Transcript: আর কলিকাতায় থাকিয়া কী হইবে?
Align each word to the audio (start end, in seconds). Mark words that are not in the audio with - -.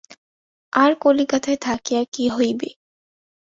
আর 0.73 0.91
কলিকাতায় 1.01 1.59
থাকিয়া 1.61 2.01
কী 2.13 2.25
হইবে? 2.29 2.69